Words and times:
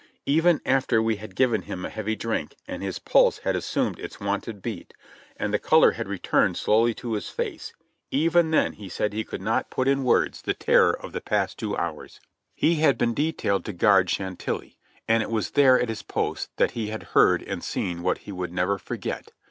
Even 0.25 0.61
after 0.65 0.99
we 0.99 1.17
had 1.17 1.35
given 1.35 1.61
him 1.61 1.85
a 1.85 1.89
heavy 1.91 2.15
drink, 2.15 2.55
and 2.67 2.81
his 2.81 2.97
pulse 2.97 3.37
had 3.37 3.55
assumed 3.55 3.99
its 3.99 4.19
wonted 4.19 4.59
beat, 4.59 4.95
and 5.37 5.53
the 5.53 5.59
color 5.59 5.91
had 5.91 6.07
returned 6.07 6.57
slowly 6.57 6.95
to 6.95 7.13
his 7.13 7.29
face— 7.29 7.71
even 8.09 8.49
then 8.49 8.73
he 8.73 8.89
said 8.89 9.13
he 9.13 9.23
could 9.23 9.43
not 9.43 9.69
put 9.69 9.87
in 9.87 10.03
words 10.03 10.41
90 10.47 10.47
JOHNNY 10.47 10.47
REB 10.47 10.55
AND 10.55 10.55
BILI^Y 10.55 10.55
YANK 10.55 10.59
the 10.59 10.65
terror 10.65 11.05
of 11.05 11.13
the 11.13 11.21
past 11.29 11.57
two 11.59 11.77
hours. 11.77 12.19
He 12.55 12.75
had 12.77 12.97
been 12.97 13.13
detailed 13.13 13.65
to 13.65 13.73
guard 13.73 14.09
Chantilly, 14.09 14.75
and 15.07 15.21
it 15.21 15.29
was 15.29 15.51
there 15.51 15.79
at 15.79 15.89
his 15.89 16.01
post 16.01 16.49
that 16.57 16.71
he 16.71 16.87
had 16.87 17.03
heard 17.13 17.43
and 17.43 17.63
seen 17.63 18.01
what 18.01 18.17
he 18.25 18.31
would 18.31 18.51
never 18.51 18.79
forget. 18.79 19.29